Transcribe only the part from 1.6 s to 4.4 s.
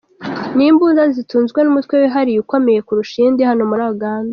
n’umutwe wihariye ukomeye kurusha iyindi hano muri Uganda.